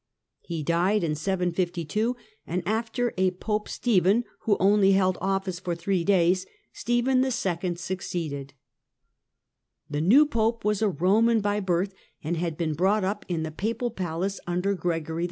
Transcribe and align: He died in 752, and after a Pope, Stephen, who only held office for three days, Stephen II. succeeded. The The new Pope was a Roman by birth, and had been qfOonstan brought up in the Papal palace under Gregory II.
He 0.39 0.63
died 0.63 1.03
in 1.03 1.13
752, 1.13 2.15
and 2.47 2.63
after 2.67 3.13
a 3.19 3.29
Pope, 3.29 3.69
Stephen, 3.69 4.23
who 4.45 4.57
only 4.59 4.93
held 4.93 5.15
office 5.21 5.59
for 5.59 5.75
three 5.75 6.03
days, 6.03 6.47
Stephen 6.73 7.23
II. 7.23 7.75
succeeded. 7.75 8.55
The 9.87 9.99
The 9.99 10.01
new 10.01 10.25
Pope 10.25 10.65
was 10.65 10.81
a 10.81 10.89
Roman 10.89 11.39
by 11.39 11.59
birth, 11.59 11.93
and 12.23 12.35
had 12.35 12.57
been 12.57 12.69
qfOonstan 12.73 12.77
brought 12.77 13.03
up 13.03 13.25
in 13.27 13.43
the 13.43 13.51
Papal 13.51 13.91
palace 13.91 14.39
under 14.47 14.73
Gregory 14.73 15.19
II. 15.19 15.19